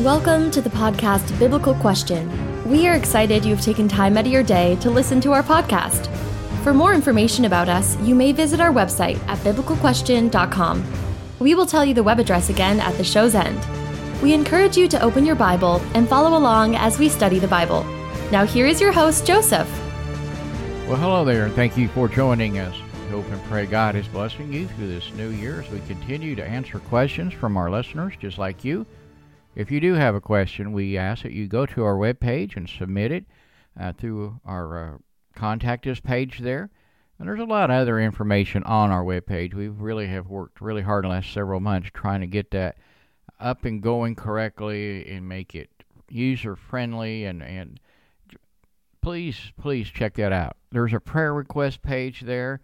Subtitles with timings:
[0.00, 2.26] and welcome to the podcast Biblical Question.
[2.70, 6.06] We are excited you've taken time out of your day to listen to our podcast.
[6.62, 10.90] For more information about us, you may visit our website at biblicalquestion.com.
[11.38, 13.60] We will tell you the web address again at the show's end.
[14.22, 17.84] We encourage you to open your Bible and follow along as we study the Bible.
[18.32, 19.68] Now, here is your host, Joseph.
[20.88, 22.74] Well, hello there, and thank you for joining us.
[23.04, 26.34] We hope and pray God is blessing you through this new year as we continue
[26.36, 28.86] to answer questions from our listeners just like you.
[29.60, 32.66] If you do have a question, we ask that you go to our webpage and
[32.66, 33.26] submit it
[33.78, 34.98] uh, through our uh,
[35.36, 36.70] contact us page there.
[37.18, 39.52] And there's a lot of other information on our webpage.
[39.52, 42.78] We really have worked really hard in the last several months trying to get that
[43.38, 45.68] up and going correctly and make it
[46.08, 47.80] user friendly and, and
[49.02, 50.56] please please check that out.
[50.72, 52.62] There's a prayer request page there.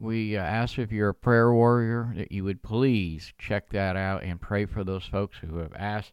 [0.00, 4.22] We uh, ask if you're a prayer warrior that you would please check that out
[4.22, 6.12] and pray for those folks who have asked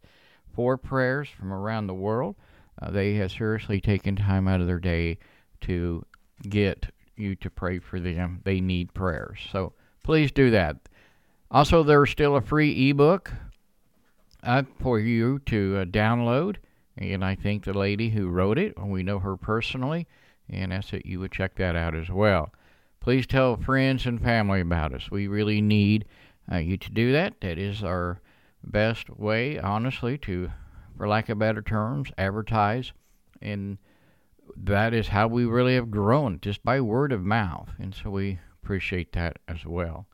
[0.56, 2.36] for prayers from around the world.
[2.82, 5.18] Uh, they have seriously taken time out of their day
[5.62, 6.06] to
[6.48, 8.42] get you to pray for them.
[8.44, 9.40] They need prayers.
[9.52, 10.78] So please do that.
[11.50, 13.34] Also, there's still a free ebook
[14.44, 16.58] up for you to uh, download.
[16.98, 18.78] And I think the lady who wrote it.
[18.80, 20.08] We know her personally.
[20.50, 22.52] And ask that you would check that out as well.
[23.02, 25.10] Please tell friends and family about us.
[25.10, 26.06] We really need
[26.52, 27.42] uh, you to do that.
[27.42, 28.22] That is our
[28.64, 30.52] best way, honestly, to,
[30.96, 32.94] for lack of better terms, advertise.
[33.42, 33.80] And
[34.56, 37.70] that is how we really have grown, just by word of mouth.
[37.80, 40.06] And so we appreciate that as well.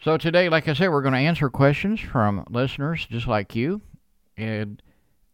[0.00, 3.80] So today, like I said, we're going to answer questions from listeners just like you.
[4.36, 4.80] And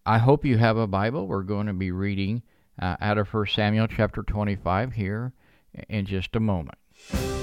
[0.07, 1.27] I hope you have a Bible.
[1.27, 2.43] We're going to be reading
[2.81, 5.35] uh, out of 1 Samuel chapter 25 here
[5.89, 6.79] in just a moment.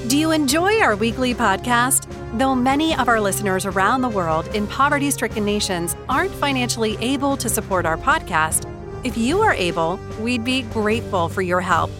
[0.07, 2.07] Do you enjoy our weekly podcast?
[2.37, 7.35] Though many of our listeners around the world in poverty stricken nations aren't financially able
[7.37, 8.65] to support our podcast,
[9.03, 11.91] if you are able, we'd be grateful for your help.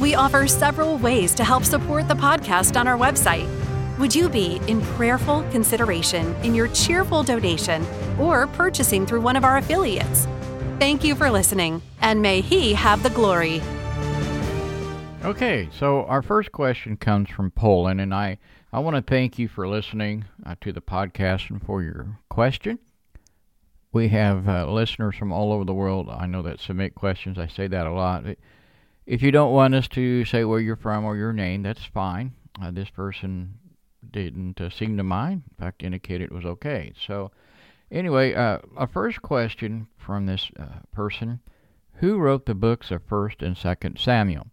[0.00, 3.48] We offer several ways to help support the podcast on our website.
[3.98, 7.84] Would you be in prayerful consideration in your cheerful donation
[8.18, 10.26] or purchasing through one of our affiliates?
[10.78, 13.60] Thank you for listening, and may He have the glory.
[15.22, 18.38] Okay, so our first question comes from Poland, and I,
[18.72, 22.78] I want to thank you for listening uh, to the podcast and for your question.
[23.92, 26.08] We have uh, listeners from all over the world.
[26.08, 27.38] I know that submit questions.
[27.38, 28.24] I say that a lot.
[29.04, 32.32] If you don't want us to say where you're from or your name, that's fine.
[32.60, 33.58] Uh, this person
[34.10, 35.42] didn't uh, seem to mind.
[35.50, 36.94] In fact, indicated it was okay.
[36.98, 37.30] So,
[37.90, 41.40] anyway, uh, a first question from this uh, person:
[41.96, 44.46] Who wrote the books of First and Second Samuel?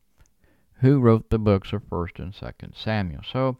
[0.80, 3.22] Who wrote the books of 1st and 2nd Samuel.
[3.32, 3.58] So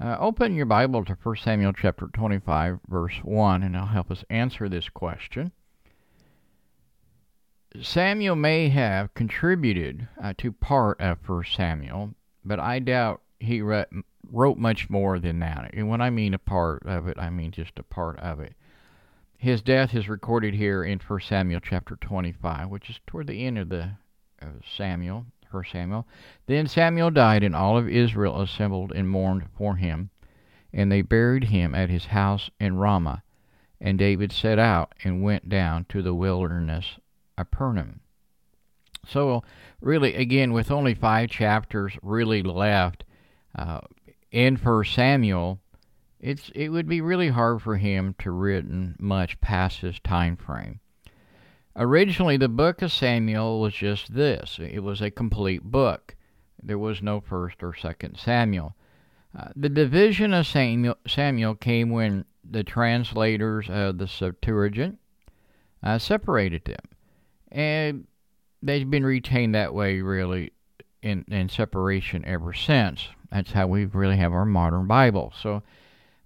[0.00, 4.24] uh, open your Bible to 1 Samuel chapter 25, verse 1, and it'll help us
[4.28, 5.52] answer this question.
[7.80, 12.14] Samuel may have contributed uh, to part of 1 Samuel,
[12.44, 13.86] but I doubt he re-
[14.30, 15.70] wrote much more than that.
[15.74, 18.54] And when I mean a part of it, I mean just a part of it.
[19.36, 23.58] His death is recorded here in 1 Samuel chapter 25, which is toward the end
[23.58, 23.90] of the
[24.40, 26.06] uh, Samuel, 1 Samuel.
[26.46, 30.10] Then Samuel died, and all of Israel assembled and mourned for him.
[30.72, 33.22] And they buried him at his house in Ramah.
[33.80, 36.98] And David set out and went down to the wilderness
[37.38, 38.00] of Paran.
[39.06, 39.44] So,
[39.80, 43.04] really, again, with only five chapters really left
[43.54, 43.80] uh,
[44.30, 45.60] in First Samuel,
[46.20, 50.80] it's it would be really hard for him to written much past his time frame.
[51.76, 56.14] Originally, the book of Samuel was just this it was a complete book.
[56.62, 58.74] There was no first or second Samuel.
[59.36, 64.98] Uh, the division of Samuel, Samuel, came when the translators of the Septuagint
[65.82, 66.80] uh, separated them.
[67.50, 68.06] And
[68.62, 70.52] they've been retained that way, really,
[71.02, 73.08] in, in separation ever since.
[73.30, 75.32] That's how we really have our modern Bible.
[75.40, 75.62] So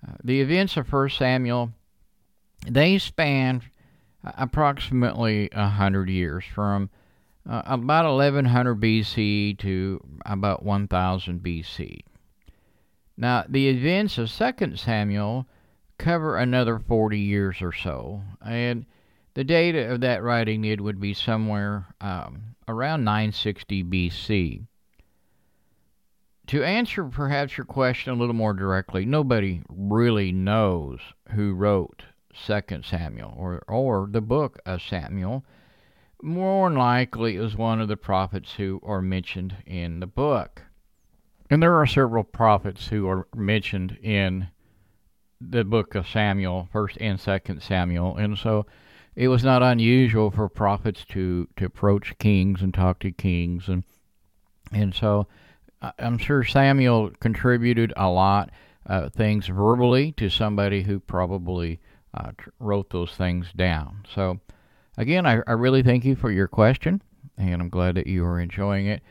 [0.07, 1.73] uh, the events of 1 Samuel,
[2.67, 3.63] they span
[4.25, 6.91] approximately a hundred years, from
[7.49, 12.01] uh, about 1100 BC to about 1000 BC.
[13.17, 15.47] Now, the events of 2 Samuel
[15.99, 18.87] cover another 40 years or so, and
[19.35, 24.67] the date of that writing it would be somewhere um, around 960 BC.
[26.49, 31.01] To answer perhaps your question a little more directly, nobody really knows
[31.31, 32.05] who wrote
[32.45, 35.45] Second Samuel or or the book of Samuel.
[36.23, 40.63] More than likely, was one of the prophets who are mentioned in the book.
[41.51, 44.49] And there are several prophets who are mentioned in
[45.41, 48.67] the book of Samuel, First and Second Samuel, and so
[49.15, 53.85] it was not unusual for prophets to to approach kings and talk to kings, and
[54.73, 55.27] and so
[55.99, 58.51] I'm sure Samuel contributed a lot
[58.87, 61.81] uh, things verbally to somebody who probably
[62.19, 64.05] uh, wrote those things down.
[64.15, 64.41] So
[64.97, 67.01] again, I, I really thank you for your question,
[67.37, 69.03] and I'm glad that you are enjoying it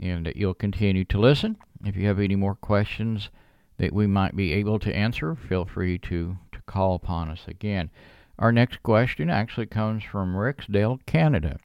[0.00, 1.56] and that you'll continue to listen.
[1.84, 3.30] If you have any more questions
[3.78, 7.90] that we might be able to answer, feel free to, to call upon us again.
[8.38, 11.58] Our next question actually comes from Rexdale, Canada.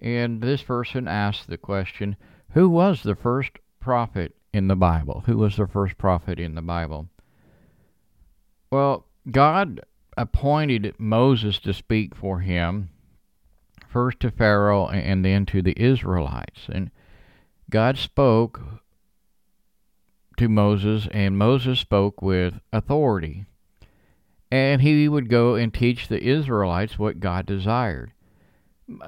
[0.00, 2.16] And this person asked the question
[2.50, 5.22] Who was the first prophet in the Bible?
[5.26, 7.08] Who was the first prophet in the Bible?
[8.70, 9.80] Well, God
[10.18, 12.90] appointed Moses to speak for him,
[13.88, 16.68] first to Pharaoh and then to the Israelites.
[16.68, 16.90] And
[17.70, 18.60] God spoke
[20.36, 23.46] to Moses, and Moses spoke with authority.
[24.50, 28.12] And he would go and teach the Israelites what God desired.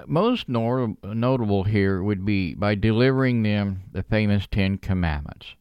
[0.07, 5.55] Most nor- notable here would be by delivering them the famous Ten Commandments.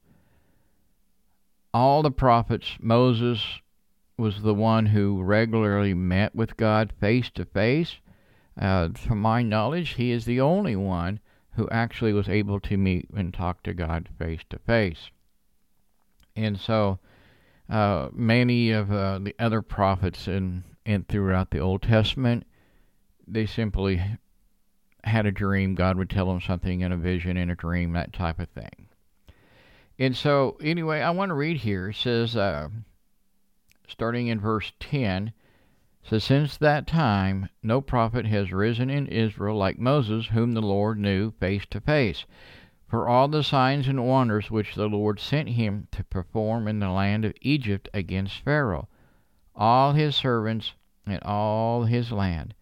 [1.73, 3.61] All the prophets, Moses
[4.19, 7.95] was the one who regularly met with God face to face.
[8.59, 11.19] Uh, to my knowledge, he is the only one
[11.53, 15.09] who actually was able to meet and talk to God face to face.
[16.35, 16.99] And so,
[17.69, 22.45] uh, many of uh, the other prophets in and throughout the Old Testament,
[23.27, 24.01] they simply
[25.03, 25.75] had a dream.
[25.75, 28.87] God would tell them something in a vision, in a dream, that type of thing.
[29.97, 31.89] And so, anyway, I want to read here.
[31.89, 32.69] It says, uh,
[33.89, 35.33] starting in verse 10,
[36.03, 40.97] says, Since that time, no prophet has risen in Israel like Moses, whom the Lord
[40.97, 42.25] knew face to face.
[42.87, 46.89] For all the signs and wonders which the Lord sent him to perform in the
[46.89, 48.87] land of Egypt against Pharaoh,
[49.55, 50.73] all his servants,
[51.05, 52.53] and all his land.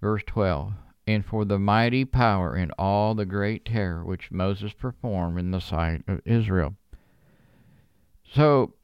[0.00, 0.72] Verse 12
[1.06, 5.60] And for the mighty power and all the great terror which Moses performed in the
[5.60, 6.74] sight of Israel.
[8.32, 8.74] So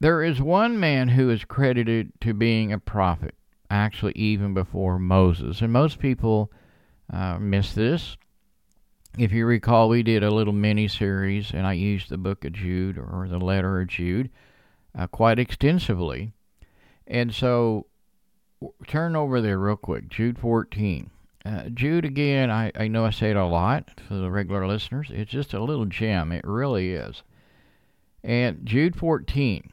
[0.00, 3.34] there is one man who is credited to being a prophet,
[3.70, 5.62] actually, even before Moses.
[5.62, 6.50] And most people
[7.12, 8.16] uh, miss this.
[9.16, 12.52] If you recall, we did a little mini series, and I used the book of
[12.52, 14.30] Jude or the letter of Jude
[14.96, 16.32] uh, quite extensively.
[17.06, 17.86] And so,
[18.86, 21.10] turn over there real quick Jude 14.
[21.46, 25.08] Uh, Jude, again, I, I know I say it a lot for the regular listeners.
[25.10, 26.32] It's just a little gem.
[26.32, 27.22] It really is.
[28.24, 29.72] And Jude 14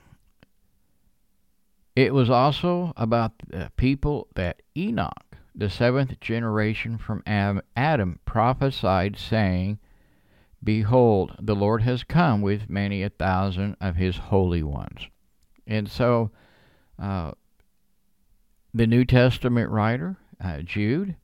[1.96, 9.80] it was also about the people that Enoch, the seventh generation from Adam, prophesied, saying,
[10.64, 15.08] Behold, the Lord has come with many a thousand of his holy ones.
[15.68, 16.32] And so,
[16.98, 17.32] uh,
[18.74, 21.16] the New Testament writer, uh, Jude,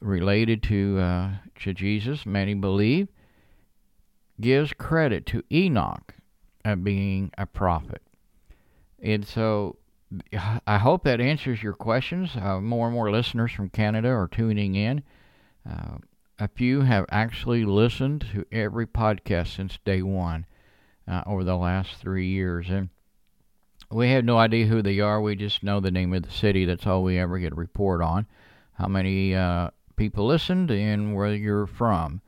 [0.00, 1.30] related to, uh,
[1.60, 3.08] to Jesus, many believe,
[4.40, 6.14] gives credit to Enoch
[6.64, 8.02] of being a prophet.
[9.02, 9.76] And so
[10.66, 12.30] I hope that answers your questions.
[12.36, 15.02] Uh, more and more listeners from Canada are tuning in.
[15.68, 15.98] Uh,
[16.38, 20.46] a few have actually listened to every podcast since day one
[21.06, 22.68] uh, over the last three years.
[22.70, 22.88] And
[23.90, 25.20] we have no idea who they are.
[25.20, 26.64] We just know the name of the city.
[26.64, 28.26] That's all we ever get a report on.
[28.74, 32.22] How many uh, people listened and where you're from.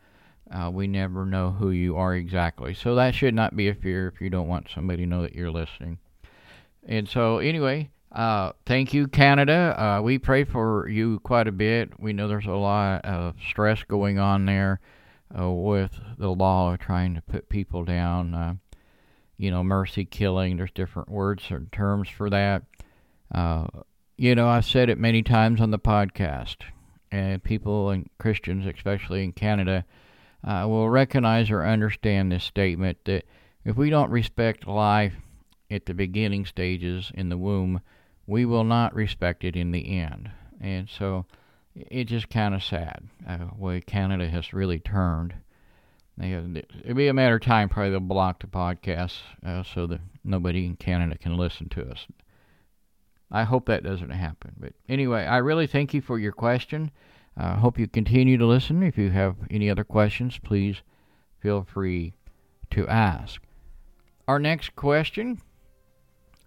[0.50, 2.74] Uh, we never know who you are exactly.
[2.74, 5.34] So that should not be a fear if you don't want somebody to know that
[5.34, 5.98] you're listening.
[6.86, 9.74] And so, anyway, uh, thank you, Canada.
[9.78, 11.98] Uh, we pray for you quite a bit.
[12.00, 14.80] We know there's a lot of stress going on there
[15.38, 18.34] uh, with the law trying to put people down.
[18.34, 18.54] Uh,
[19.40, 20.58] you know, mercy killing.
[20.58, 22.62] There's different words or terms for that.
[23.34, 23.68] Uh,
[24.18, 26.56] you know, I've said it many times on the podcast,
[27.10, 29.86] and people and Christians, especially in Canada,
[30.44, 33.24] uh, will recognize or understand this statement that
[33.64, 35.14] if we don't respect life
[35.70, 37.80] at the beginning stages in the womb,
[38.26, 40.30] we will not respect it in the end.
[40.60, 41.26] And so
[41.74, 45.34] it's just kind of sad uh, way Canada has really turned.
[46.20, 50.66] It'll be a matter of time, probably they'll block the podcast uh, so that nobody
[50.66, 52.06] in Canada can listen to us.
[53.30, 54.54] I hope that doesn't happen.
[54.58, 56.90] But anyway, I really thank you for your question.
[57.36, 58.82] I uh, hope you continue to listen.
[58.82, 60.82] If you have any other questions, please
[61.38, 62.12] feel free
[62.72, 63.40] to ask.
[64.28, 65.40] Our next question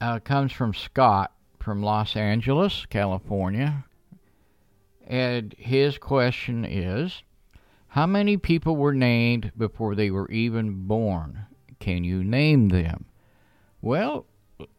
[0.04, 3.86] uh, comes from Scott from Los Angeles, California.
[5.08, 7.24] And his question is
[7.88, 11.46] How many people were named before they were even born?
[11.80, 13.06] Can you name them?
[13.82, 14.26] Well,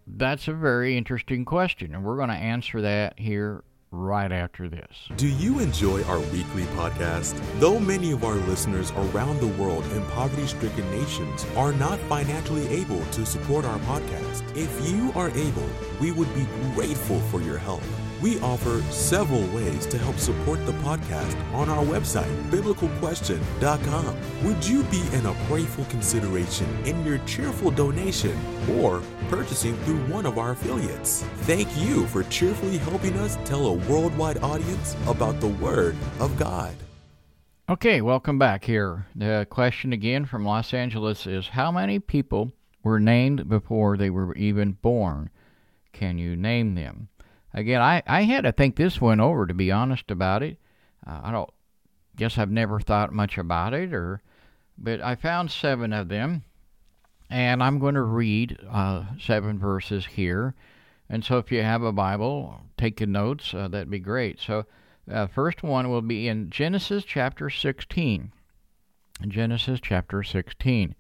[0.07, 3.65] that's a very interesting question, and we're going to answer that here
[3.95, 4.91] right after this.
[5.17, 7.41] Do you enjoy our weekly podcast?
[7.61, 12.67] Though many of our listeners around the world in poverty stricken nations are not financially
[12.69, 15.69] able to support our podcast, if you are able,
[16.01, 17.83] we would be grateful for your help.
[18.25, 24.17] We offer several ways to help support the podcast on our website, biblicalquestion.com.
[24.45, 28.35] Would you be an prayerful consideration in your cheerful donation
[28.79, 31.23] or purchasing through one of our affiliates?
[31.41, 36.75] Thank you for cheerfully helping us tell a worldwide audience about the Word of God.
[37.69, 39.07] Okay, welcome back here.
[39.15, 42.53] The question again from Los Angeles is How many people
[42.83, 45.29] were named before they were even born?
[45.93, 47.11] Can you name them?
[47.55, 50.59] Again, I, I had to think this one over to be honest about it.
[51.07, 51.51] Uh, I don't
[52.17, 54.21] guess I've never thought much about it, or
[54.77, 56.43] but I found seven of them,
[57.31, 60.55] and I'm going to read uh, seven verses here.
[61.09, 63.55] And so, if you have a Bible, take your notes.
[63.55, 64.41] Uh, that'd be great.
[64.41, 64.65] So,
[65.11, 68.33] uh, first one will be in Genesis chapter 16.
[69.29, 70.95] Genesis chapter 16.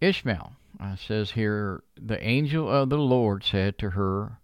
[0.00, 4.38] Ishmael uh, says here, the angel of the Lord said to her,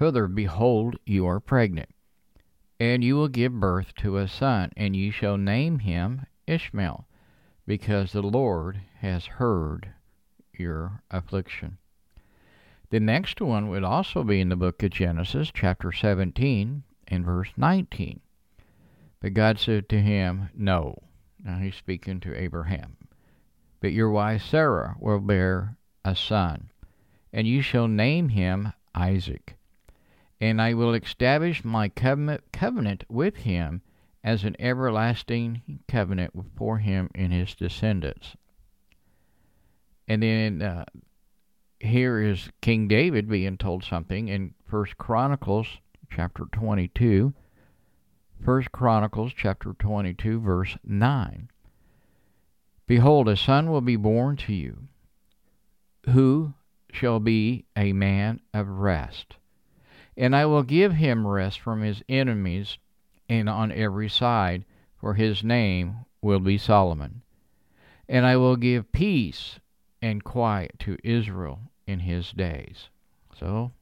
[0.00, 1.90] Further, behold, you are pregnant,
[2.80, 7.06] and you will give birth to a son, and you shall name him Ishmael,
[7.66, 9.92] because the Lord has heard
[10.54, 11.76] your affliction.
[12.88, 17.50] The next one would also be in the book of Genesis, chapter 17, and verse
[17.58, 18.20] 19.
[19.20, 20.96] But God said to him, No.
[21.44, 22.96] Now he's speaking to Abraham.
[23.80, 25.76] But your wife Sarah will bear
[26.06, 26.70] a son,
[27.34, 29.58] and you shall name him Isaac
[30.40, 33.82] and I will establish my covenant with him
[34.24, 38.36] as an everlasting covenant for him and his descendants.
[40.08, 40.84] And then uh,
[41.78, 45.66] here is King David being told something in First Chronicles
[46.10, 47.34] chapter 22.
[48.42, 51.50] First Chronicles chapter 22 verse 9.
[52.86, 54.88] Behold, a son will be born to you,
[56.06, 56.54] who
[56.90, 59.36] shall be a man of rest
[60.16, 62.78] and I will give him rest from his enemies
[63.28, 64.64] and on every side,
[64.96, 67.22] for his name will be Solomon.
[68.08, 69.60] And I will give peace
[70.02, 72.88] and quiet to Israel in his days.
[73.38, 73.72] So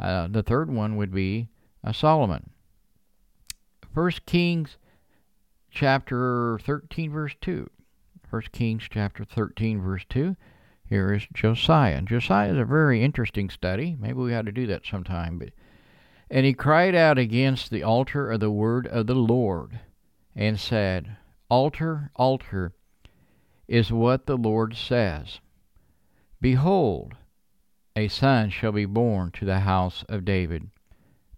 [0.00, 1.48] uh, the third one would be
[1.84, 2.50] uh, Solomon.
[3.94, 4.76] First Kings
[5.70, 7.70] chapter 13 verse 2.
[8.28, 10.36] First Kings chapter 13 verse 2.
[10.88, 12.02] Here is Josiah.
[12.02, 13.96] Josiah is a very interesting study.
[13.98, 15.50] Maybe we ought to do that sometime, but
[16.30, 19.80] and he cried out against the altar of the word of the Lord,
[20.34, 21.16] and said,
[21.48, 22.72] Altar, altar,
[23.68, 25.40] is what the Lord says.
[26.40, 27.14] Behold,
[27.94, 30.68] a son shall be born to the house of David,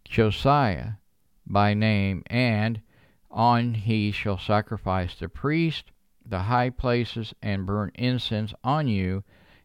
[0.05, 0.93] Josiah
[1.47, 2.81] by name, and
[3.31, 5.93] on he shall sacrifice the priest,
[6.25, 9.23] the high places, and burn incense on you,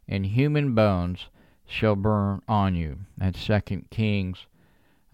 [0.07, 1.27] and human bones
[1.65, 2.99] shall burn on you.
[3.17, 4.47] That's Second Kings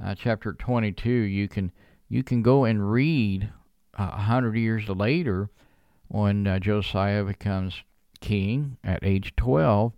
[0.04, 1.72] uh, chapter 22, you can
[2.08, 3.50] you can go and read
[3.98, 5.50] uh, a uh, hundred years later
[6.08, 7.84] when uh, Josiah becomes
[8.20, 9.94] king at age 12.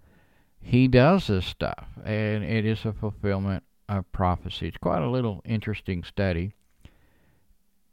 [0.60, 4.68] He does this stuff, and it is a fulfillment of prophecy.
[4.68, 6.54] It's quite a little interesting study.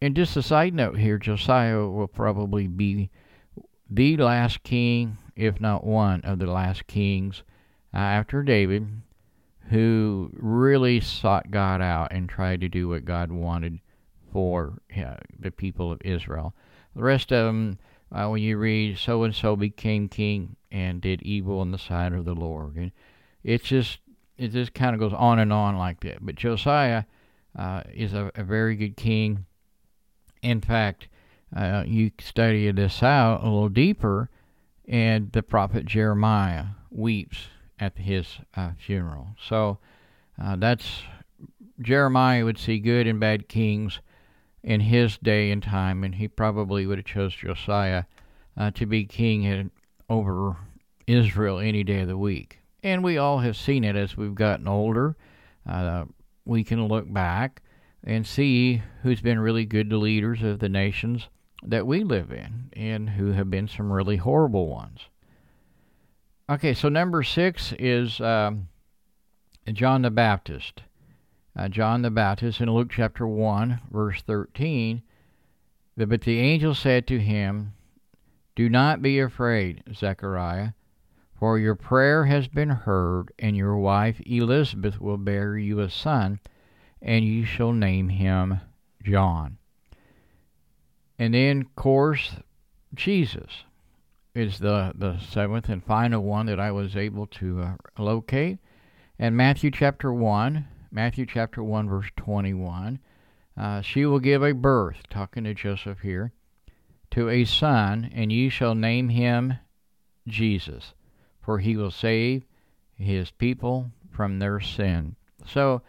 [0.01, 3.11] And just a side note here, Josiah will probably be
[3.91, 7.43] the last king, if not one of the last kings
[7.95, 8.87] uh, after David,
[9.71, 13.81] who really sought God out and tried to do what God wanted
[14.33, 16.55] for uh, the people of Israel.
[16.97, 17.79] The rest of them,
[18.11, 22.13] uh, when you read, so and so became king and did evil in the sight
[22.13, 22.93] of the Lord, and
[23.45, 23.99] it's just
[24.37, 26.25] it just kind of goes on and on like that.
[26.25, 27.05] But Josiah
[27.59, 29.47] uh, is a, a, very good king.
[30.43, 31.09] In fact,
[31.55, 34.31] uh, you study this out a little deeper,
[34.87, 37.49] and the prophet Jeremiah weeps
[37.81, 39.29] at his uh, funeral.
[39.49, 39.79] So
[40.43, 41.03] uh, that's
[41.81, 44.01] Jeremiah would see good and bad kings
[44.63, 48.05] in his day and time, and he probably would have chose Josiah
[48.57, 49.71] uh, to be king in,
[50.11, 50.57] over
[51.07, 52.59] Israel any day of the week.
[52.83, 55.17] And we all have seen it as we've gotten older.
[55.69, 56.05] Uh,
[56.45, 57.63] we can look back
[58.05, 61.29] and see who's been really good leaders of the nations
[61.63, 65.01] that we live in and who have been some really horrible ones.
[66.51, 68.69] Okay, so number six is um,
[69.71, 70.83] John the Baptist.
[71.55, 75.03] Uh, John the Baptist in Luke chapter 1, verse 13.
[75.95, 77.75] But the angel said to him,
[78.57, 80.71] Do not be afraid, Zechariah,
[81.39, 86.41] For your prayer has been heard, and your wife Elizabeth will bear you a son,
[87.03, 88.63] and you shall name him
[89.03, 89.59] John.
[91.19, 92.37] And then, of course,
[92.95, 93.65] Jesus
[94.39, 98.59] is the, the seventh and final one that I was able to uh, locate.
[99.19, 103.01] And Matthew chapter 1, Matthew chapter 1, verse 21,
[103.57, 106.33] uh, she will give a birth, talking to Joseph here,
[107.11, 109.55] to a son, and ye shall name him
[110.29, 110.95] Jesus,
[111.41, 112.45] for he will save
[112.95, 115.17] his people from their sin.
[115.47, 115.83] So,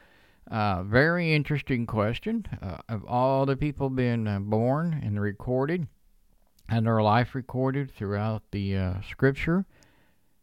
[0.49, 2.47] uh, very interesting question.
[2.59, 5.87] Uh, of all the people being uh, born and recorded,
[6.69, 9.65] and their life recorded throughout the uh, scripture,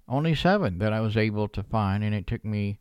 [0.09, 2.79] only seven that I was able to find, and it took me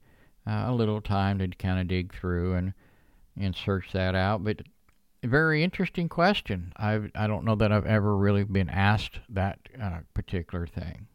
[0.47, 2.73] uh, a little time to kind of dig through and
[3.37, 4.43] and search that out.
[4.43, 4.61] But
[5.23, 6.73] a very interesting question.
[6.77, 11.07] I I don't know that I've ever really been asked that uh, particular thing.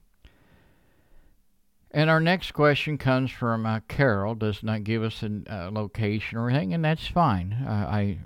[1.92, 4.36] And our next question comes from uh, Carol.
[4.36, 7.52] Does not give us a uh, location or anything, and that's fine.
[7.66, 8.18] Uh, I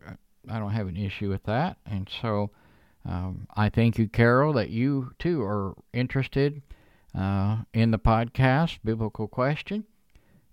[0.51, 1.79] I don't have an issue with that.
[1.87, 2.51] And so
[3.07, 6.63] um, I thank you, Carol, that you too are interested
[7.15, 9.85] uh, in the podcast, Biblical Question.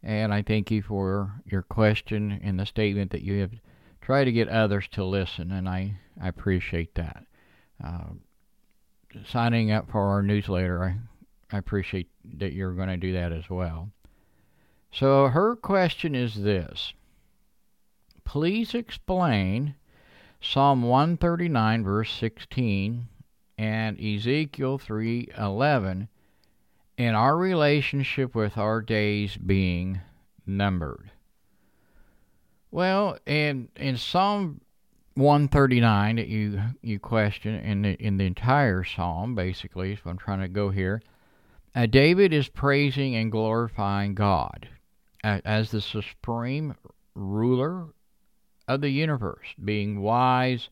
[0.04, 3.52] And I thank you for your question and the statement that you have
[4.02, 7.26] tried to get others to listen, and I, I appreciate that.
[7.84, 8.14] Uh,
[9.26, 13.50] signing up for our newsletter, I, I appreciate that you're going to do that as
[13.50, 13.92] well.
[14.92, 16.94] So her question is this
[18.26, 19.76] Please explain
[20.44, 23.08] Psalm 139, verse 16,
[23.60, 26.08] and Ezekiel 3:11
[26.98, 30.02] in our relationship with our days being
[30.48, 31.12] numbered.
[32.72, 34.62] Well, in in Psalm
[35.14, 40.42] 139 that you you question in the in the entire psalm basically, if I'm trying
[40.42, 41.04] to go here,
[41.76, 44.70] uh, David is praising and glorifying God
[45.24, 46.74] as the supreme
[47.14, 47.90] ruler
[48.76, 50.70] of the universe, being wise,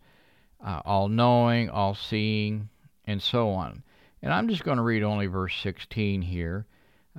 [0.65, 2.69] uh, all knowing, all seeing,
[3.05, 3.83] and so on.
[4.21, 6.65] And I'm just going to read only verse 16 here.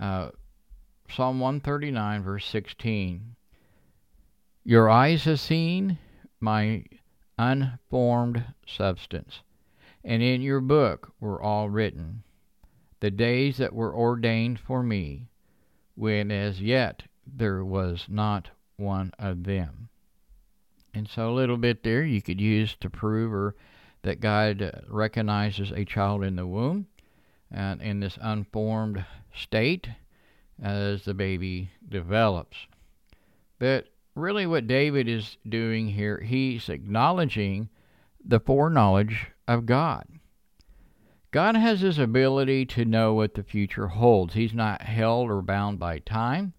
[0.00, 0.30] Uh,
[1.10, 3.36] Psalm 139, verse 16.
[4.64, 5.98] Your eyes have seen
[6.38, 6.84] my
[7.38, 9.40] unformed substance,
[10.04, 12.22] and in your book were all written
[13.00, 15.26] the days that were ordained for me,
[15.94, 19.88] when as yet there was not one of them.
[20.92, 23.54] And so a little bit there you could use to prove or
[24.02, 26.86] that God recognizes a child in the womb
[27.50, 29.88] and in this unformed state
[30.62, 32.56] as the baby develops.
[33.58, 37.68] But really, what David is doing here, he's acknowledging
[38.24, 40.06] the foreknowledge of God.
[41.30, 44.34] God has his ability to know what the future holds.
[44.34, 46.54] He's not held or bound by time.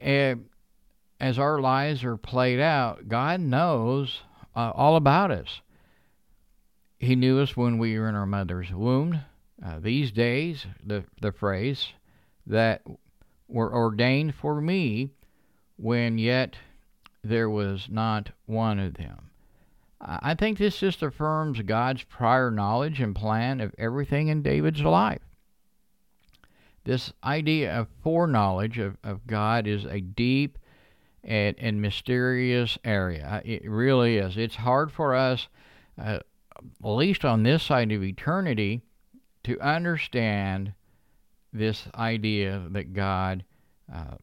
[0.00, 0.46] And
[1.22, 4.22] as our lives are played out, God knows
[4.56, 5.60] uh, all about us.
[6.98, 9.20] He knew us when we were in our mother's womb.
[9.64, 11.92] Uh, these days, the, the phrase
[12.44, 12.82] that
[13.46, 15.10] were ordained for me
[15.76, 16.56] when yet
[17.22, 19.30] there was not one of them.
[20.00, 25.22] I think this just affirms God's prior knowledge and plan of everything in David's life.
[26.82, 30.58] This idea of foreknowledge of, of God is a deep
[31.24, 33.42] and, and mysterious area.
[33.44, 34.36] It really is.
[34.36, 35.48] It's hard for us,
[35.98, 36.24] uh, at
[36.80, 38.82] least on this side of eternity,
[39.44, 40.74] to understand
[41.52, 43.44] this idea that God
[43.92, 44.16] uh,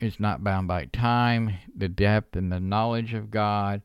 [0.00, 3.82] is not bound by time, the depth and the knowledge of God,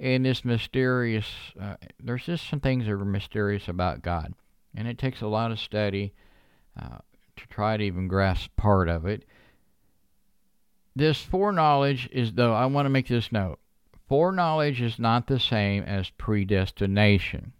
[0.00, 1.26] and this mysterious.
[1.60, 4.34] Uh, there's just some things that are mysterious about God,
[4.74, 6.12] and it takes a lot of study
[6.80, 6.98] uh,
[7.36, 9.24] to try to even grasp part of it.
[10.98, 13.60] This foreknowledge is, though, I want to make this note
[14.08, 17.52] foreknowledge is not the same as predestination.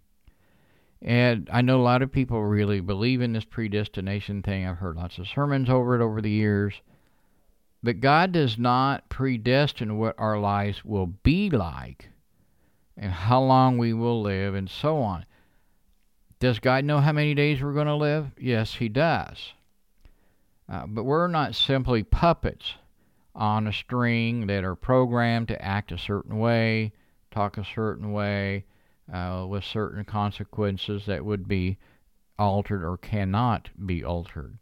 [1.00, 4.66] And I know a lot of people really believe in this predestination thing.
[4.66, 6.82] I've heard lots of sermons over it over the years.
[7.80, 12.08] But God does not predestine what our lives will be like
[12.96, 15.24] and how long we will live and so on.
[16.40, 18.32] Does God know how many days we're going to live?
[18.36, 19.52] Yes, He does.
[20.68, 22.74] Uh, but we're not simply puppets
[23.38, 26.92] on a string that are programmed to act a certain way,
[27.30, 28.64] talk a certain way,
[29.12, 31.78] uh, with certain consequences that would be
[32.38, 34.58] altered or cannot be altered.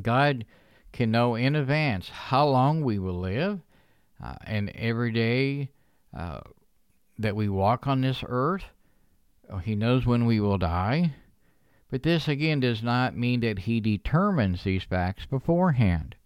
[0.00, 0.44] God
[0.92, 3.60] can know in advance how long we will live,
[4.22, 5.70] uh, and every day
[6.14, 6.40] uh,
[7.18, 8.64] that we walk on this earth,
[9.50, 11.14] uh, He knows when we will die.
[11.90, 16.16] But this again does not mean that he determines these facts beforehand.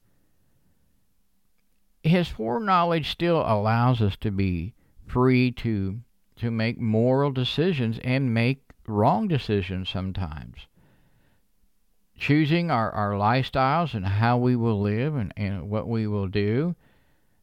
[2.07, 4.75] His foreknowledge still allows us to be
[5.07, 6.01] free to
[6.37, 10.67] to make moral decisions and make wrong decisions sometimes.
[12.17, 16.77] Choosing our, our lifestyles and how we will live and, and what we will do.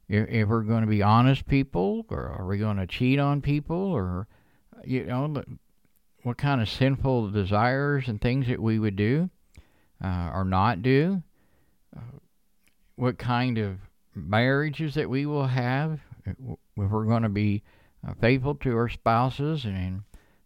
[0.08, 3.42] If, if we're going to be honest people, or are we going to cheat on
[3.42, 4.28] people, or,
[4.86, 5.44] you know,
[6.24, 9.30] what kind of sinful desires and things that we would do
[10.04, 11.22] uh, or not do,
[11.96, 12.18] uh,
[12.96, 13.78] what kind of
[14.16, 16.36] marriages that we will have, if
[16.76, 17.64] we're going to be
[18.08, 20.04] uh, faithful to our spouses and,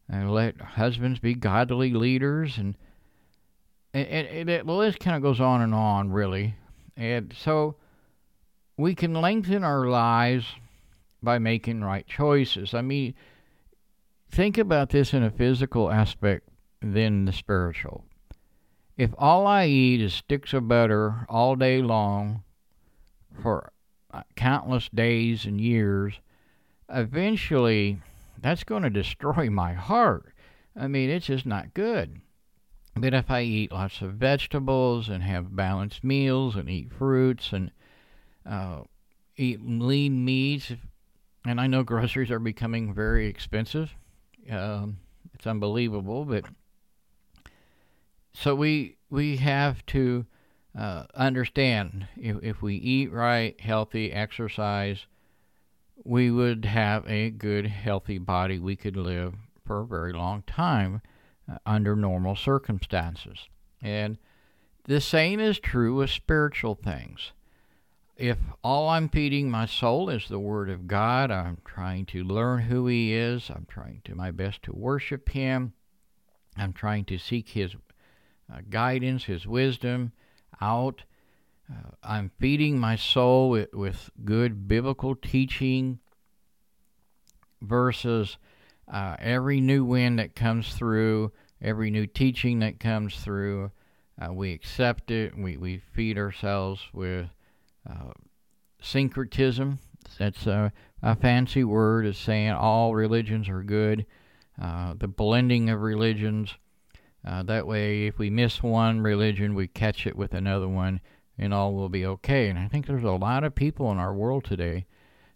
[0.09, 2.75] and let husbands be godly leaders and
[3.93, 6.55] and, and, and the list kind of goes on and on really.
[6.95, 7.75] And so
[8.75, 10.45] we can lengthen our lives
[11.23, 12.73] by making right choices.
[12.73, 13.15] I mean
[14.29, 16.47] think about this in a physical aspect
[16.81, 18.03] than the spiritual.
[18.97, 22.43] If all i eat is sticks of butter all day long
[23.41, 23.71] for
[24.11, 26.19] uh, countless days and years
[26.89, 27.99] eventually
[28.41, 30.33] that's going to destroy my heart.
[30.75, 32.21] I mean, it's just not good.
[32.95, 37.71] But if I eat lots of vegetables and have balanced meals and eat fruits and
[38.45, 38.81] uh,
[39.35, 40.71] eat lean meats,
[41.45, 43.93] and I know groceries are becoming very expensive.
[44.49, 44.97] Um,
[45.33, 46.45] it's unbelievable, but
[48.33, 50.25] so we we have to
[50.77, 55.07] uh, understand if, if we eat right, healthy, exercise,
[56.03, 58.59] we would have a good, healthy body.
[58.59, 59.33] We could live
[59.65, 61.01] for a very long time
[61.51, 63.49] uh, under normal circumstances.
[63.81, 64.17] And
[64.85, 67.31] the same is true with spiritual things.
[68.15, 72.63] If all I'm feeding my soul is the Word of God, I'm trying to learn
[72.63, 75.73] who He is, I'm trying to my best to worship Him,
[76.55, 77.75] I'm trying to seek His
[78.51, 80.13] uh, guidance, His wisdom
[80.61, 81.03] out
[81.69, 85.99] uh, I'm feeding my soul with, with, good biblical teaching
[87.61, 88.37] versus
[88.91, 93.71] uh, every new wind that comes through, every new teaching that comes through.
[94.19, 95.37] Uh, we accept it.
[95.37, 97.27] We, we feed ourselves with
[97.87, 98.11] uh,
[98.81, 99.79] syncretism.
[100.17, 100.71] That's a,
[101.03, 104.05] a, fancy word is saying all religions are good.
[104.59, 106.55] Uh, the blending of religions.
[107.25, 111.01] Uh, that way, if we miss one religion, we catch it with another one
[111.37, 112.49] and all will be okay.
[112.49, 114.85] And I think there's a lot of people in our world today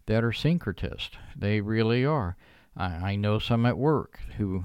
[0.08, 1.12] that are syncretists.
[1.36, 2.36] They really are.
[2.76, 4.64] I, I know some at work who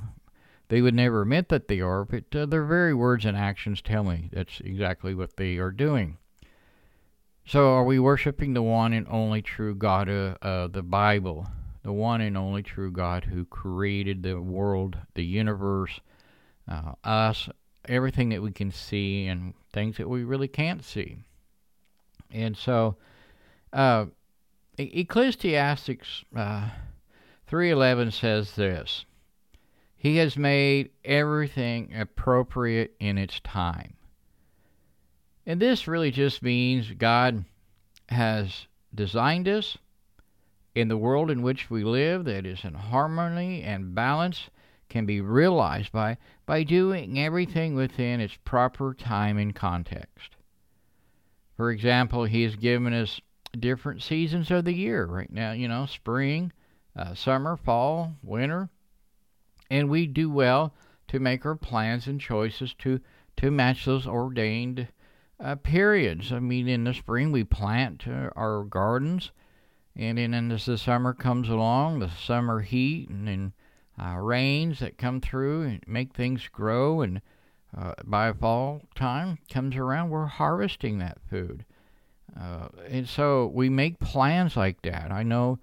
[0.69, 4.05] they would never admit that they are, but uh, their very words and actions tell
[4.05, 6.19] me that's exactly what they are doing.
[7.45, 11.47] So, are we worshiping the one and only true God of uh, uh, the Bible,
[11.85, 16.01] the one and only true God who created the world, the universe,
[16.69, 17.49] uh, us,
[17.89, 21.19] everything that we can see, and things that we really can't see?
[22.31, 22.97] And so,
[23.73, 24.07] uh,
[24.79, 26.69] Ecclesiastes uh,
[27.51, 29.05] 3:11 says this:
[29.97, 33.95] He has made everything appropriate in its time.
[35.47, 37.45] And this really just means God
[38.09, 39.79] has designed us
[40.75, 44.51] in the world in which we live that is in harmony and balance
[44.89, 50.37] can be realized by, by doing everything within its proper time and context.
[51.57, 53.21] For example, he has given us
[53.59, 55.07] different seasons of the year.
[55.07, 56.53] Right now, you know, spring,
[56.95, 58.69] uh, summer, fall, winter,
[59.71, 60.75] and we do well
[61.09, 63.01] to make our plans and choices to
[63.37, 64.89] to match those ordained
[65.39, 66.33] uh, periods.
[66.33, 69.31] I mean, in the spring we plant uh, our gardens,
[69.95, 73.53] and then as the summer comes along, the summer heat and then
[74.01, 77.21] uh, rains that come through and make things grow and
[77.77, 81.65] uh, by fall time comes around, we're harvesting that food.
[82.39, 85.11] Uh, and so we make plans like that.
[85.11, 85.59] I know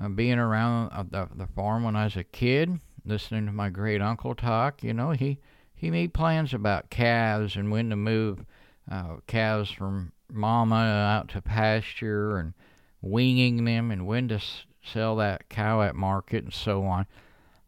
[0.00, 3.70] uh, being around uh, the, the farm when I was a kid, listening to my
[3.70, 5.38] great uncle talk, you know, he,
[5.74, 8.44] he made plans about calves and when to move
[8.90, 12.54] uh, calves from mama out to pasture and
[13.00, 17.06] weaning them and when to s- sell that cow at market and so on.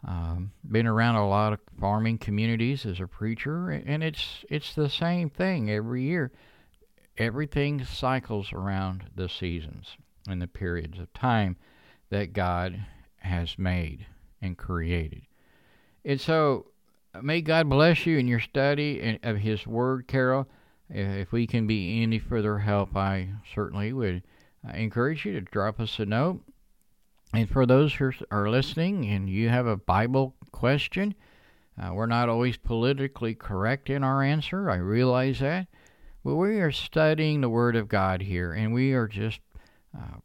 [0.07, 4.89] Um, been around a lot of farming communities as a preacher, and it's it's the
[4.89, 6.31] same thing every year.
[7.17, 9.97] Everything cycles around the seasons
[10.29, 11.57] and the periods of time
[12.11, 14.07] that God has made
[14.41, 15.23] and created.
[16.05, 16.67] And so,
[17.21, 20.47] may God bless you in your study of His Word, Carol.
[20.89, 24.23] If we can be any further help, I certainly would
[24.67, 26.41] uh, encourage you to drop us a note
[27.33, 31.15] and for those who are listening and you have a Bible question,
[31.81, 34.69] Uh, we're not always politically correct in our answer.
[34.69, 35.69] I realize that.
[36.25, 39.41] But we are studying the Word of God here, and we are just
[39.97, 40.19] uh,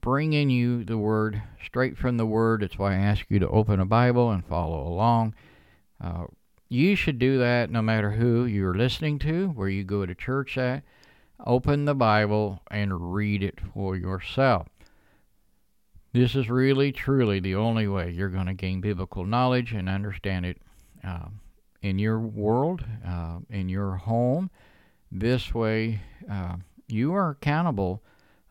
[0.00, 2.62] bringing you the Word straight from the Word.
[2.62, 5.34] That's why I ask you to open a Bible and follow along.
[6.00, 6.24] Uh,
[6.70, 10.56] you should do that no matter who you're listening to, where you go to church
[10.56, 10.82] at.
[11.44, 14.68] Open the Bible and read it for yourself.
[16.14, 20.44] This is really, truly the only way you're going to gain biblical knowledge and understand
[20.44, 20.58] it
[21.02, 21.28] uh,
[21.80, 24.50] in your world, uh, in your home.
[25.10, 28.02] This way, uh, you are accountable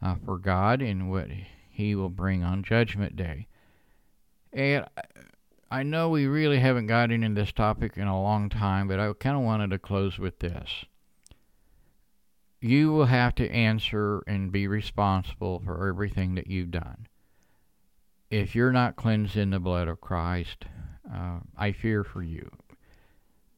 [0.02, 1.28] uh, for God and what
[1.70, 3.48] He will bring on Judgment Day.
[4.52, 4.86] And
[5.70, 9.14] I know we really haven't gotten into this topic in a long time, but I
[9.14, 10.86] kind of wanted to close with this.
[12.60, 17.08] You will have to answer and be responsible for everything that you've done
[18.32, 20.66] if you're not cleansed in the blood of Christ,
[21.14, 22.50] uh, I fear for you.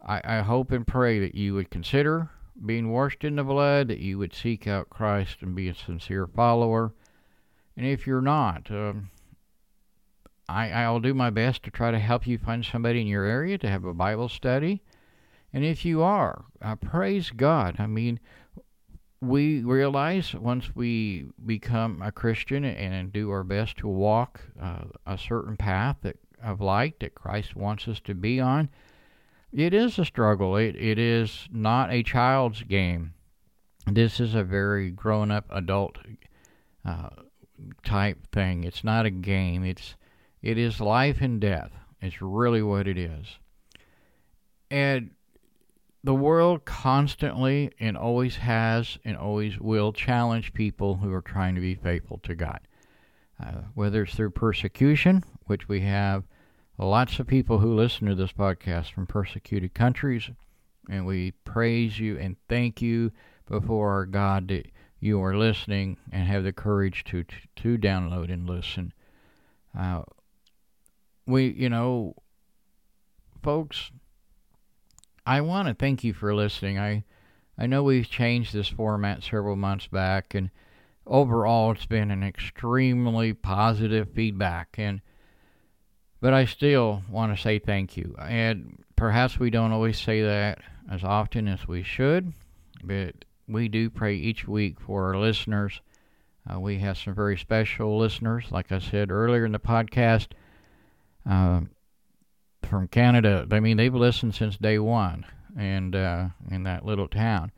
[0.05, 2.31] I, I hope and pray that you would consider
[2.65, 6.27] being washed in the blood, that you would seek out Christ and be a sincere
[6.27, 6.93] follower.
[7.77, 9.09] And if you're not, um,
[10.49, 13.57] I, I'll do my best to try to help you find somebody in your area
[13.59, 14.81] to have a Bible study.
[15.51, 17.75] And if you are, uh, praise God.
[17.77, 18.19] I mean,
[19.23, 25.17] we realize once we become a Christian and do our best to walk uh, a
[25.17, 28.69] certain path that, of light that Christ wants us to be on,
[29.51, 30.57] it is a struggle.
[30.57, 33.13] It, it is not a child's game.
[33.85, 35.97] This is a very grown up adult
[36.85, 37.09] uh,
[37.85, 38.63] type thing.
[38.63, 39.63] It's not a game.
[39.63, 39.95] It's
[40.41, 41.71] it is life and death.
[42.01, 43.37] It's really what it is.
[44.69, 45.11] And
[46.03, 51.61] the world constantly and always has and always will challenge people who are trying to
[51.61, 52.59] be faithful to God.
[53.43, 56.23] Uh, whether it's through persecution, which we have
[56.77, 60.29] lots of people who listen to this podcast from persecuted countries,
[60.89, 63.11] and we praise you and thank you
[63.49, 64.67] before our God that
[64.99, 68.93] you are listening and have the courage to to, to download and listen.
[69.77, 70.03] Uh,
[71.25, 72.15] we, you know,
[73.41, 73.91] folks,
[75.25, 76.77] I want to thank you for listening.
[76.77, 77.03] I
[77.57, 80.49] I know we've changed this format several months back, and
[81.05, 84.75] overall it's been an extremely positive feedback.
[84.77, 85.01] And
[86.19, 88.15] but I still want to say thank you.
[88.19, 90.59] And perhaps we don't always say that
[90.89, 92.33] as often as we should,
[92.83, 95.81] but we do pray each week for our listeners.
[96.49, 100.27] Uh, we have some very special listeners, like I said earlier in the podcast.
[101.29, 101.61] Uh,
[102.73, 103.45] from Canada.
[103.51, 107.51] I mean, they've listened since day one, and uh, in that little town.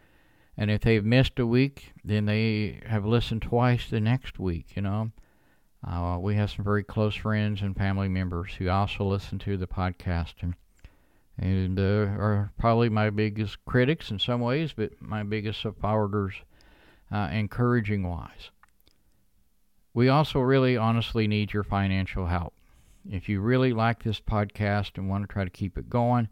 [0.58, 4.76] And if they've missed a week, then they have listened twice the next week.
[4.76, 5.12] You know,
[5.88, 9.68] uh, we have some very close friends and family members who also listen to the
[9.68, 10.56] podcast and
[11.38, 16.34] and uh, are probably my biggest critics in some ways, but my biggest supporters,
[17.10, 18.52] uh, encouraging wise.
[19.94, 22.55] We also really honestly need your financial help.
[23.10, 26.28] If you really like this podcast and want to try to keep it going,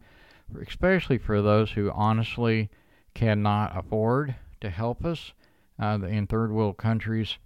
[0.60, 2.68] especially for those who honestly
[3.14, 5.32] cannot afford to help us
[5.80, 7.38] uh, in third world countries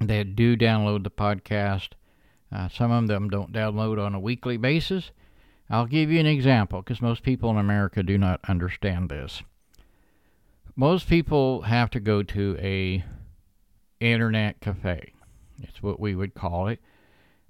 [0.00, 1.90] that do download the podcast.
[2.52, 5.10] Uh, some of them don't download on a weekly basis.
[5.68, 9.42] I'll give you an example because most people in America do not understand this.
[10.76, 13.04] Most people have to go to a
[13.98, 15.14] internet cafe.
[15.62, 16.80] It's what we would call it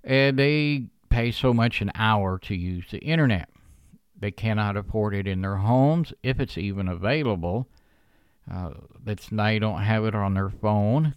[0.06, 3.48] and they pay so much an hour to use the internet.
[4.18, 7.68] They cannot afford it in their homes if it's even available.
[8.50, 8.70] Uh,
[9.04, 11.16] it's they don't have it on their phone.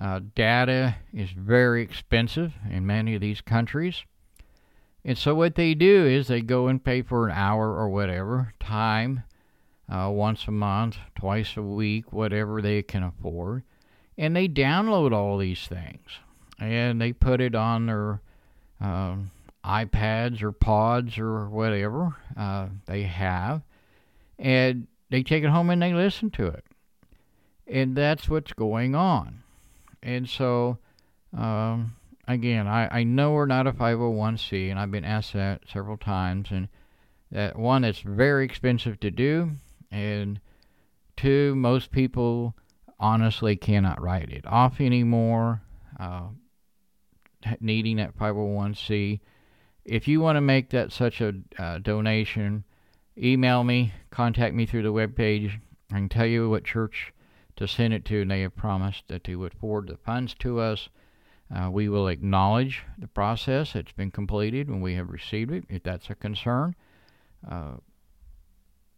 [0.00, 4.04] Uh, data is very expensive in many of these countries.
[5.04, 8.54] And so what they do is they go and pay for an hour or whatever
[8.60, 9.24] time,
[9.88, 13.64] uh, once a month, twice a week, whatever they can afford,
[14.16, 16.20] and they download all these things
[16.62, 18.20] and they put it on their
[18.80, 19.16] uh,
[19.64, 23.62] iPads or pods or whatever uh, they have,
[24.38, 26.64] and they take it home and they listen to it.
[27.66, 29.42] And that's what's going on.
[30.02, 30.78] And so,
[31.36, 31.96] um,
[32.26, 36.48] again, I, I know we're not a 501c, and I've been asked that several times.
[36.50, 36.68] And
[37.30, 39.52] that one, it's very expensive to do,
[39.90, 40.40] and
[41.16, 42.54] two, most people
[42.98, 45.62] honestly cannot write it off anymore.
[45.98, 46.28] Uh,
[47.60, 49.20] needing that 501c.
[49.84, 52.64] If you want to make that such a uh, donation,
[53.18, 55.60] email me, contact me through the webpage.
[55.90, 57.12] I can tell you what church
[57.56, 60.60] to send it to, and they have promised that they would forward the funds to
[60.60, 60.88] us.
[61.54, 65.82] Uh, we will acknowledge the process It's been completed when we have received it, if
[65.82, 66.74] that's a concern.
[67.48, 67.74] Uh,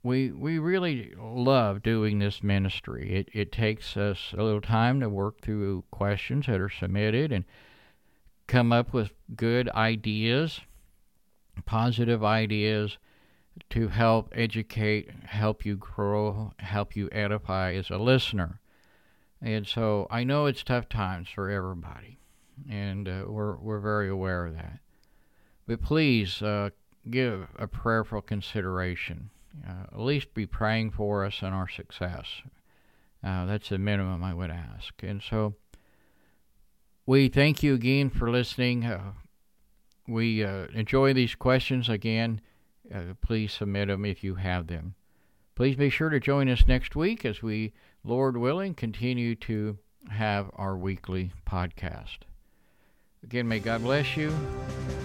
[0.05, 3.11] we we really love doing this ministry.
[3.11, 7.45] It it takes us a little time to work through questions that are submitted and
[8.47, 10.61] come up with good ideas,
[11.65, 12.99] positive ideas
[13.71, 18.61] to help educate, help you grow, help you edify as a listener.
[19.41, 22.19] And so I know it's tough times for everybody,
[22.69, 24.79] and uh, we're we're very aware of that.
[25.67, 26.71] But please uh,
[27.11, 29.31] give a prayerful consideration.
[29.67, 32.27] Uh, at least be praying for us and our success.
[33.23, 34.95] Uh, that's the minimum I would ask.
[35.03, 35.55] And so
[37.07, 38.85] we thank you again for listening.
[38.85, 39.13] Uh,
[40.07, 42.41] we uh, enjoy these questions again.
[42.93, 44.95] Uh, please submit them if you have them.
[45.55, 49.79] Please be sure to join us next week as we, Lord willing, continue to
[50.11, 52.19] have our weekly podcast.
[53.23, 54.31] Again, may God bless you,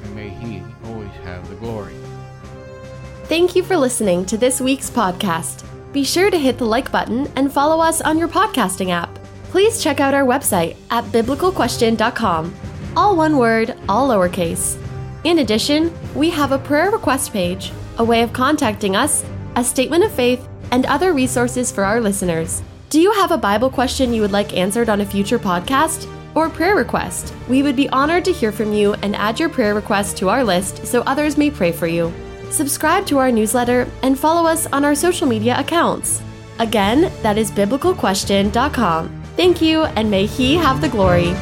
[0.04, 1.94] and may He always have the glory.
[3.26, 5.64] Thank you for listening to this week's podcast.
[5.94, 9.19] Be sure to hit the like button and follow us on your podcasting app.
[9.50, 12.56] Please check out our website at biblicalquestion.com.
[12.96, 14.78] All one word, all lowercase.
[15.24, 20.04] In addition, we have a prayer request page, a way of contacting us, a statement
[20.04, 22.62] of faith, and other resources for our listeners.
[22.90, 26.08] Do you have a Bible question you would like answered on a future podcast?
[26.36, 27.34] Or prayer request?
[27.48, 30.44] We would be honored to hear from you and add your prayer request to our
[30.44, 32.14] list so others may pray for you.
[32.52, 36.22] Subscribe to our newsletter and follow us on our social media accounts.
[36.60, 39.19] Again, that is biblicalquestion.com.
[39.40, 41.34] Thank you, and may He have the glory.